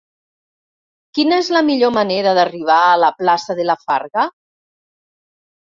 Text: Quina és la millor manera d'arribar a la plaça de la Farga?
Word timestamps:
Quina 1.17 1.37
és 1.43 1.51
la 1.57 1.63
millor 1.69 1.93
manera 1.99 2.33
d'arribar 2.41 2.81
a 2.89 2.99
la 3.05 3.13
plaça 3.21 3.59
de 3.61 3.69
la 3.73 3.79
Farga? 3.87 4.29